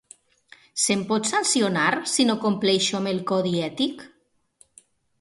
Se'm 0.83 1.03
pot 1.11 1.29
sancionar 1.33 1.87
si 2.15 2.27
no 2.31 2.39
compleixo 2.49 3.01
amb 3.03 3.15
el 3.15 3.23
codi 3.35 3.57
ètic? 3.71 4.07